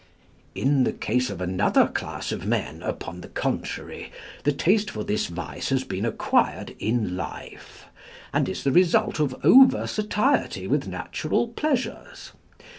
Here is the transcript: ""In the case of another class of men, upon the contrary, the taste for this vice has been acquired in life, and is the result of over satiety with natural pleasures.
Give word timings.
""In 0.55 0.83
the 0.83 0.93
case 0.93 1.29
of 1.29 1.41
another 1.41 1.85
class 1.85 2.31
of 2.31 2.43
men, 2.47 2.81
upon 2.81 3.21
the 3.21 3.27
contrary, 3.27 4.11
the 4.45 4.51
taste 4.51 4.89
for 4.89 5.03
this 5.03 5.27
vice 5.27 5.69
has 5.69 5.83
been 5.83 6.07
acquired 6.07 6.73
in 6.79 7.15
life, 7.15 7.85
and 8.33 8.49
is 8.49 8.63
the 8.63 8.71
result 8.71 9.19
of 9.19 9.35
over 9.45 9.85
satiety 9.85 10.65
with 10.65 10.87
natural 10.87 11.49
pleasures. 11.49 12.31